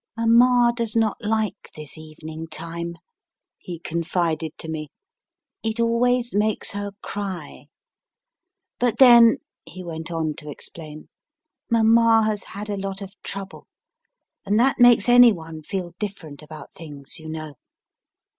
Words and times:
Mama 0.17 0.73
does 0.75 0.95
not 0.95 1.23
like 1.23 1.69
this 1.75 1.95
evening 1.95 2.47
time, 2.47 2.95
he 3.59 3.77
con 3.77 4.01
fided 4.01 4.49
to 4.57 4.67
me; 4.67 4.87
it 5.61 5.79
always 5.79 6.33
makes 6.33 6.71
her 6.71 6.93
cry. 7.03 7.67
But 8.79 8.97
then, 8.97 9.37
he 9.63 9.83
went 9.83 10.09
on 10.09 10.33
to 10.37 10.49
explain, 10.49 11.09
Mama 11.69 12.23
has 12.25 12.45
had 12.45 12.67
a 12.67 12.77
lot 12.81 13.03
of 13.03 13.13
trouble, 13.21 13.67
and 14.43 14.59
that 14.59 14.79
makes 14.79 15.07
anyone 15.07 15.61
feel 15.61 15.91
different 15.99 16.41
about 16.41 16.73
things, 16.73 17.19
you 17.19 17.29
know. 17.29 17.53